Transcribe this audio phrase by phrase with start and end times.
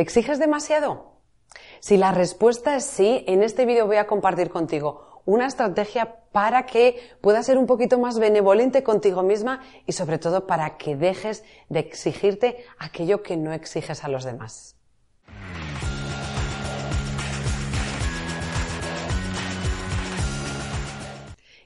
[0.00, 1.12] ¿Te exiges demasiado?
[1.80, 6.64] Si la respuesta es sí, en este vídeo voy a compartir contigo una estrategia para
[6.64, 11.44] que puedas ser un poquito más benevolente contigo misma y sobre todo para que dejes
[11.68, 14.74] de exigirte aquello que no exiges a los demás.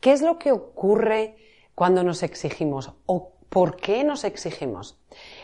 [0.00, 1.36] ¿Qué es lo que ocurre
[1.76, 4.98] cuando nos exigimos o por qué nos exigimos?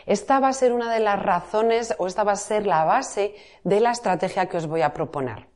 [0.06, 3.34] Esta va a ser una de las razones o esta va a ser la base
[3.64, 5.46] de la estrategia que os voy a proponer.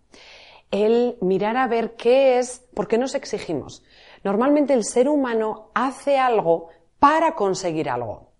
[0.71, 3.83] El mirar a ver qué es, por qué nos exigimos.
[4.25, 8.33] Normalmente el ser humano hace algo para conseguir algo.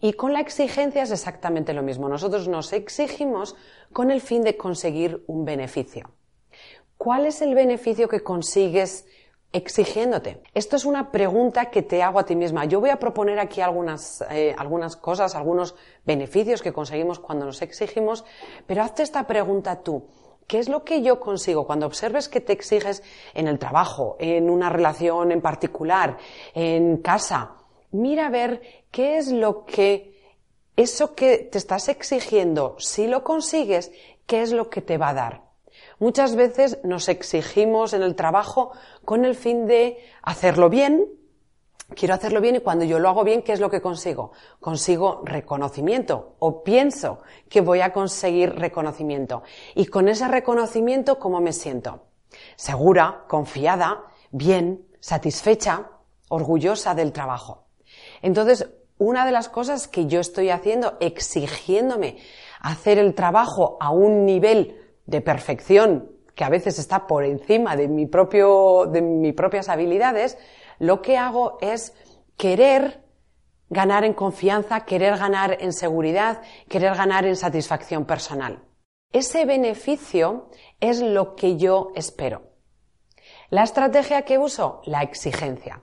[0.00, 2.08] Y con la exigencia es exactamente lo mismo.
[2.08, 3.56] Nosotros nos exigimos
[3.92, 6.10] con el fin de conseguir un beneficio.
[6.96, 9.06] ¿Cuál es el beneficio que consigues
[9.52, 10.42] exigiéndote?
[10.54, 12.64] Esto es una pregunta que te hago a ti misma.
[12.64, 17.62] Yo voy a proponer aquí algunas, eh, algunas cosas, algunos beneficios que conseguimos cuando nos
[17.62, 18.24] exigimos,
[18.66, 20.06] pero hazte esta pregunta tú.
[20.46, 24.50] ¿Qué es lo que yo consigo cuando observes que te exiges en el trabajo, en
[24.50, 26.18] una relación en particular,
[26.54, 27.56] en casa?
[27.92, 30.12] Mira a ver qué es lo que
[30.76, 33.92] eso que te estás exigiendo, si lo consigues,
[34.26, 35.51] qué es lo que te va a dar.
[36.02, 38.72] Muchas veces nos exigimos en el trabajo
[39.04, 41.06] con el fin de hacerlo bien,
[41.94, 44.32] quiero hacerlo bien y cuando yo lo hago bien, ¿qué es lo que consigo?
[44.58, 49.44] Consigo reconocimiento o pienso que voy a conseguir reconocimiento.
[49.76, 52.02] Y con ese reconocimiento, ¿cómo me siento?
[52.56, 55.88] Segura, confiada, bien, satisfecha,
[56.30, 57.66] orgullosa del trabajo.
[58.22, 58.68] Entonces,
[58.98, 62.16] una de las cosas que yo estoy haciendo, exigiéndome
[62.60, 67.88] hacer el trabajo a un nivel de perfección que a veces está por encima de
[67.88, 70.38] mi propio, de mis propias habilidades,
[70.78, 71.94] lo que hago es
[72.36, 73.02] querer
[73.68, 78.64] ganar en confianza, querer ganar en seguridad, querer ganar en satisfacción personal.
[79.12, 80.48] Ese beneficio
[80.80, 82.50] es lo que yo espero.
[83.50, 85.82] La estrategia que uso, la exigencia.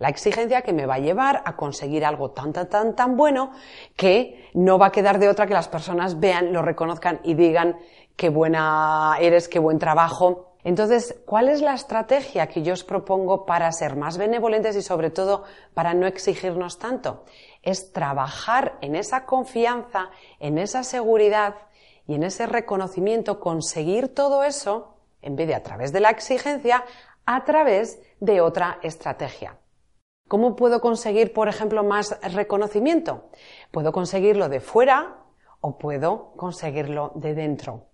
[0.00, 3.52] La exigencia que me va a llevar a conseguir algo tan, tan, tan, tan bueno
[3.96, 7.76] que no va a quedar de otra que las personas vean, lo reconozcan y digan
[8.16, 10.54] qué buena eres, qué buen trabajo.
[10.64, 15.10] Entonces, ¿cuál es la estrategia que yo os propongo para ser más benevolentes y sobre
[15.10, 15.44] todo
[15.74, 17.24] para no exigirnos tanto?
[17.62, 21.56] Es trabajar en esa confianza, en esa seguridad
[22.06, 26.86] y en ese reconocimiento, conseguir todo eso, en vez de a través de la exigencia,
[27.26, 29.59] a través de otra estrategia.
[30.30, 33.24] ¿Cómo puedo conseguir, por ejemplo, más reconocimiento?
[33.72, 35.24] Puedo conseguirlo de fuera
[35.60, 37.88] o puedo conseguirlo de dentro.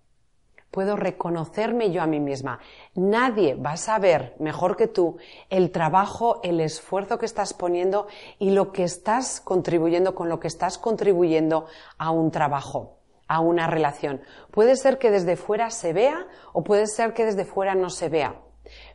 [0.69, 2.59] Puedo reconocerme yo a mí misma.
[2.93, 5.17] Nadie va a saber mejor que tú
[5.49, 8.05] el trabajo, el esfuerzo que estás poniendo
[8.37, 11.65] y lo que estás contribuyendo con lo que estás contribuyendo
[11.97, 14.21] a un trabajo, a una relación.
[14.51, 18.09] Puede ser que desde fuera se vea o puede ser que desde fuera no se
[18.09, 18.39] vea.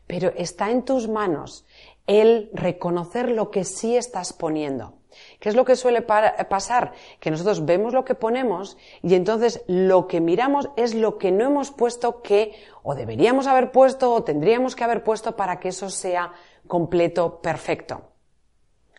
[0.06, 1.64] Pero está en tus manos
[2.06, 4.94] el reconocer lo que sí estás poniendo.
[5.40, 6.92] ¿Qué es lo que suele pasar?
[7.20, 11.44] Que nosotros vemos lo que ponemos y entonces lo que miramos es lo que no
[11.44, 15.90] hemos puesto que o deberíamos haber puesto o tendríamos que haber puesto para que eso
[15.90, 16.32] sea
[16.66, 18.02] completo, perfecto.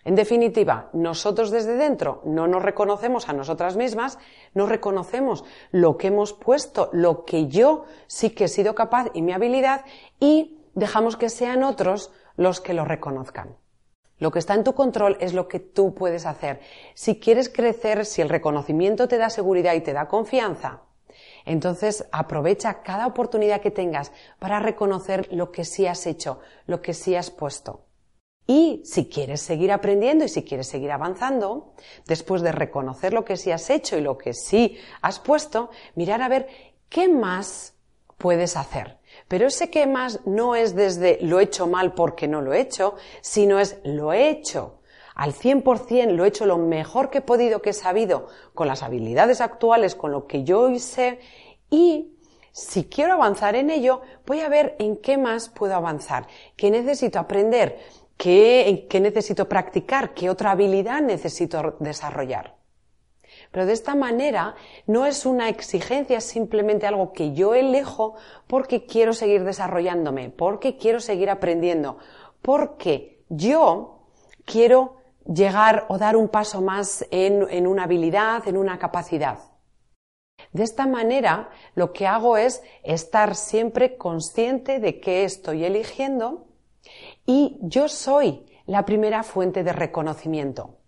[0.05, 4.19] En definitiva, nosotros desde dentro no nos reconocemos a nosotras mismas,
[4.53, 9.21] no reconocemos lo que hemos puesto, lo que yo sí que he sido capaz y
[9.21, 9.85] mi habilidad
[10.19, 13.57] y dejamos que sean otros los que lo reconozcan.
[14.19, 16.61] Lo que está en tu control es lo que tú puedes hacer.
[16.94, 20.83] Si quieres crecer, si el reconocimiento te da seguridad y te da confianza,
[21.45, 26.94] entonces aprovecha cada oportunidad que tengas para reconocer lo que sí has hecho, lo que
[26.94, 27.85] sí has puesto.
[28.45, 31.74] Y si quieres seguir aprendiendo y si quieres seguir avanzando,
[32.06, 36.21] después de reconocer lo que sí has hecho y lo que sí has puesto, mirar
[36.21, 36.47] a ver
[36.89, 37.75] qué más
[38.18, 39.00] puedes hacer.
[39.33, 42.59] Pero ese que más no es desde lo he hecho mal porque no lo he
[42.59, 44.81] hecho, sino es lo he hecho.
[45.15, 48.83] Al 100%, lo he hecho lo mejor que he podido, que he sabido, con las
[48.83, 51.18] habilidades actuales, con lo que yo hoy sé,
[51.71, 52.15] y
[52.51, 57.18] si quiero avanzar en ello, voy a ver en qué más puedo avanzar, qué necesito
[57.18, 57.80] aprender,
[58.18, 62.53] qué, qué necesito practicar, qué otra habilidad necesito desarrollar.
[63.53, 64.55] Pero de esta manera
[64.88, 68.15] no es una exigencia, es simplemente algo que yo elijo
[68.47, 72.00] porque quiero seguir desarrollándome, porque quiero seguir aprendiendo,
[72.41, 74.07] porque yo
[74.44, 74.97] quiero
[75.31, 79.38] llegar o dar un paso más en, en una habilidad, en una capacidad.
[80.51, 86.47] De esta manera, lo que hago es estar siempre consciente de qué estoy eligiendo
[87.27, 90.79] y yo soy la primera fuente de reconocimiento.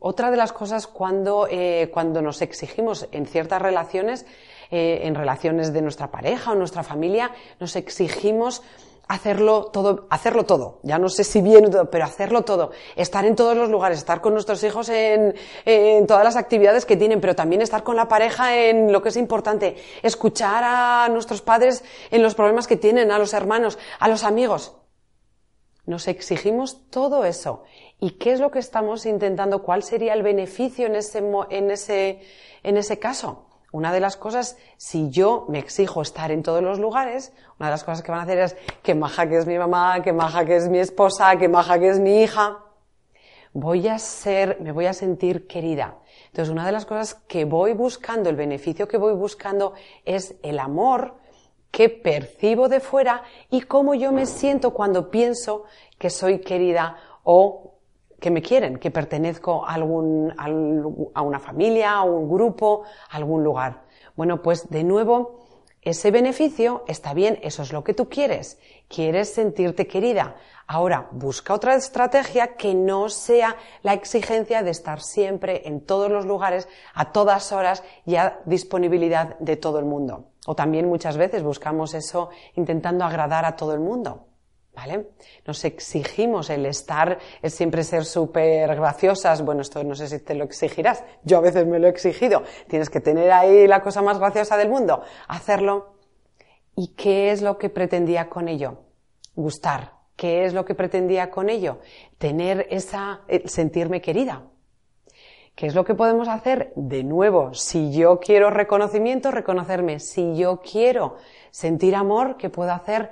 [0.00, 4.26] Otra de las cosas cuando, eh, cuando nos exigimos en ciertas relaciones,
[4.70, 8.62] eh, en relaciones de nuestra pareja o nuestra familia, nos exigimos
[9.08, 10.78] hacerlo todo, hacerlo todo.
[10.82, 12.70] Ya no sé si bien, pero hacerlo todo.
[12.94, 15.34] Estar en todos los lugares, estar con nuestros hijos en,
[15.64, 19.08] en, todas las actividades que tienen, pero también estar con la pareja en lo que
[19.08, 19.76] es importante.
[20.02, 24.74] Escuchar a nuestros padres en los problemas que tienen, a los hermanos, a los amigos.
[25.88, 27.64] Nos exigimos todo eso.
[27.98, 29.62] ¿Y qué es lo que estamos intentando?
[29.62, 32.20] ¿Cuál sería el beneficio en ese, en ese,
[32.62, 33.46] en ese caso?
[33.72, 37.70] Una de las cosas, si yo me exijo estar en todos los lugares, una de
[37.70, 40.44] las cosas que van a hacer es que maja que es mi mamá, que maja
[40.44, 42.58] que es mi esposa, que maja que es mi hija.
[43.54, 45.96] Voy a ser, me voy a sentir querida.
[46.26, 49.72] Entonces, una de las cosas que voy buscando, el beneficio que voy buscando
[50.04, 51.14] es el amor,
[51.78, 55.62] qué percibo de fuera y cómo yo me siento cuando pienso
[55.96, 57.74] que soy querida o
[58.18, 60.34] que me quieren, que pertenezco a, algún,
[61.14, 63.84] a una familia, a un grupo, a algún lugar.
[64.16, 65.46] Bueno, pues de nuevo,
[65.82, 68.58] ese beneficio está bien, eso es lo que tú quieres.
[68.88, 70.36] Quieres sentirte querida.
[70.66, 76.26] Ahora, busca otra estrategia que no sea la exigencia de estar siempre en todos los
[76.26, 80.26] lugares, a todas horas y a disponibilidad de todo el mundo.
[80.46, 84.26] O también muchas veces buscamos eso intentando agradar a todo el mundo.
[84.78, 85.08] ¿Vale?
[85.44, 89.44] Nos exigimos el estar, el siempre ser súper graciosas.
[89.44, 91.02] Bueno, esto no sé si te lo exigirás.
[91.24, 92.44] Yo a veces me lo he exigido.
[92.68, 95.02] Tienes que tener ahí la cosa más graciosa del mundo.
[95.26, 95.94] Hacerlo.
[96.76, 98.84] ¿Y qué es lo que pretendía con ello?
[99.34, 99.94] Gustar.
[100.14, 101.80] ¿Qué es lo que pretendía con ello?
[102.16, 104.44] Tener esa, sentirme querida.
[105.56, 106.72] ¿Qué es lo que podemos hacer?
[106.76, 109.98] De nuevo, si yo quiero reconocimiento, reconocerme.
[109.98, 111.16] Si yo quiero
[111.50, 113.10] sentir amor, ¿qué puedo hacer?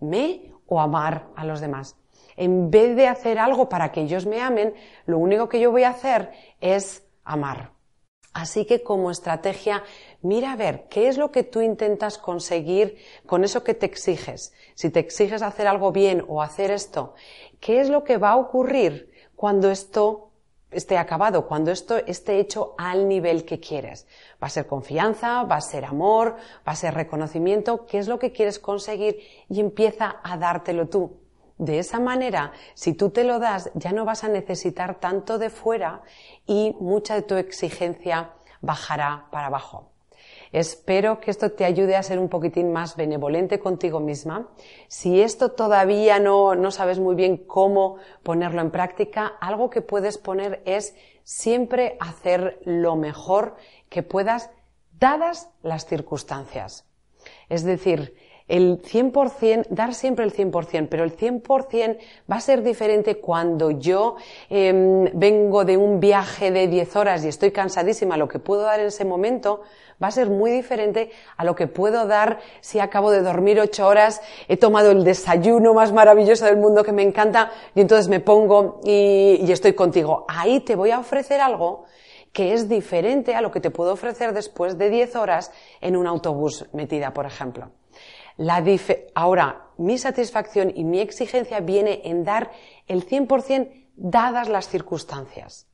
[0.00, 1.96] Amarme o amar a los demás.
[2.36, 4.74] En vez de hacer algo para que ellos me amen,
[5.06, 7.72] lo único que yo voy a hacer es amar.
[8.32, 9.84] Así que como estrategia,
[10.20, 14.52] mira a ver qué es lo que tú intentas conseguir con eso que te exiges.
[14.74, 17.14] Si te exiges hacer algo bien o hacer esto,
[17.60, 20.32] ¿qué es lo que va a ocurrir cuando esto
[20.74, 24.06] esté acabado, cuando esto esté hecho al nivel que quieres.
[24.42, 26.36] Va a ser confianza, va a ser amor,
[26.66, 29.18] va a ser reconocimiento, qué es lo que quieres conseguir
[29.48, 31.16] y empieza a dártelo tú.
[31.56, 35.50] De esa manera, si tú te lo das, ya no vas a necesitar tanto de
[35.50, 36.02] fuera
[36.46, 39.93] y mucha de tu exigencia bajará para abajo.
[40.54, 44.50] Espero que esto te ayude a ser un poquitín más benevolente contigo misma.
[44.86, 50.16] Si esto todavía no, no sabes muy bien cómo ponerlo en práctica, algo que puedes
[50.16, 53.56] poner es siempre hacer lo mejor
[53.88, 54.48] que puedas
[54.92, 56.86] dadas las circunstancias.
[57.48, 58.14] Es decir,
[58.46, 61.98] el 100%, dar siempre el 100%, pero el 100%
[62.30, 64.16] va a ser diferente cuando yo
[64.50, 68.80] em, vengo de un viaje de 10 horas y estoy cansadísima, lo que puedo dar
[68.80, 69.62] en ese momento
[70.02, 73.86] va a ser muy diferente a lo que puedo dar si acabo de dormir 8
[73.86, 78.20] horas, he tomado el desayuno más maravilloso del mundo que me encanta y entonces me
[78.20, 80.26] pongo y, y estoy contigo.
[80.28, 81.84] Ahí te voy a ofrecer algo
[82.32, 86.06] que es diferente a lo que te puedo ofrecer después de 10 horas en un
[86.06, 87.70] autobús metida, por ejemplo.
[89.14, 92.50] Ahora, mi satisfacción y mi exigencia viene en dar
[92.86, 95.66] el 100% dadas las circunstancias.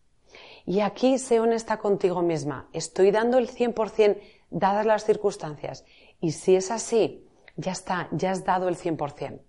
[0.67, 2.69] Y aquí sé honesta contigo misma.
[2.73, 5.85] Estoy dando el 100% dadas las circunstancias.
[6.21, 7.27] Y si es así,
[7.57, 9.41] ya está, ya has dado el 100%.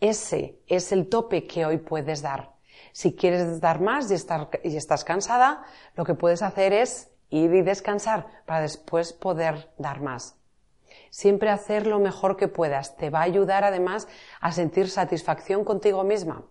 [0.00, 2.52] Ese es el tope que hoy puedes dar.
[2.92, 5.64] Si quieres dar más y, y estás cansada,
[5.96, 10.37] lo que puedes hacer es ir y descansar para después poder dar más.
[11.10, 12.96] Siempre hacer lo mejor que puedas.
[12.96, 14.08] Te va a ayudar además
[14.40, 16.44] a sentir satisfacción contigo misma.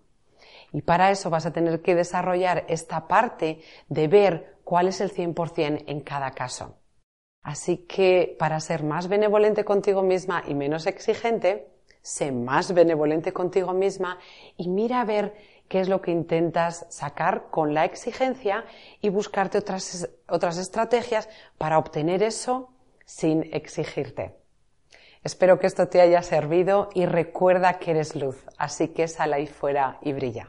[0.72, 5.12] Y para eso vas a tener que desarrollar esta parte de ver cuál es el
[5.12, 6.76] 100% en cada caso.
[7.42, 11.68] Así que para ser más benevolente contigo misma y menos exigente,
[12.02, 14.18] sé más benevolente contigo misma
[14.56, 15.34] y mira a ver
[15.68, 18.64] qué es lo que intentas sacar con la exigencia
[19.00, 22.70] y buscarte otras, otras estrategias para obtener eso
[23.04, 24.34] sin exigirte.
[25.28, 29.46] Espero que esto te haya servido y recuerda que eres luz, así que sal ahí
[29.46, 30.48] fuera y brilla.